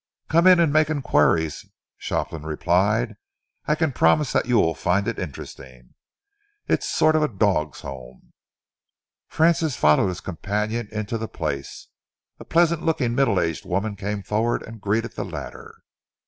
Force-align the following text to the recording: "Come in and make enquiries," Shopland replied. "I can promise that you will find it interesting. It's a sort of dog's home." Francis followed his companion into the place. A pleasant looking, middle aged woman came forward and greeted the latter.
"Come 0.29 0.47
in 0.47 0.59
and 0.59 0.73
make 0.73 0.89
enquiries," 0.89 1.63
Shopland 1.99 2.47
replied. 2.47 3.17
"I 3.67 3.75
can 3.75 3.91
promise 3.91 4.33
that 4.33 4.47
you 4.47 4.55
will 4.55 4.73
find 4.73 5.07
it 5.07 5.19
interesting. 5.19 5.93
It's 6.67 6.87
a 6.91 6.97
sort 6.97 7.15
of 7.15 7.37
dog's 7.37 7.81
home." 7.81 8.33
Francis 9.27 9.75
followed 9.75 10.07
his 10.07 10.19
companion 10.19 10.87
into 10.91 11.19
the 11.19 11.27
place. 11.27 11.89
A 12.39 12.43
pleasant 12.45 12.81
looking, 12.81 13.13
middle 13.13 13.39
aged 13.39 13.63
woman 13.63 13.95
came 13.95 14.23
forward 14.23 14.63
and 14.63 14.81
greeted 14.81 15.11
the 15.11 15.23
latter. 15.23 15.83